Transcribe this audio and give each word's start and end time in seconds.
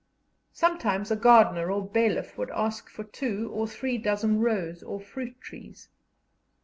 Sometimes 0.51 1.11
a 1.11 1.15
gardener 1.15 1.69
or 1.71 1.85
bailiff 1.87 2.35
would 2.35 2.49
ask 2.55 2.89
for 2.89 3.03
two 3.03 3.51
or 3.53 3.67
three 3.67 3.99
dozen 3.99 4.39
rose 4.39 4.81
or 4.81 4.99
fruit 4.99 5.39
trees. 5.39 5.89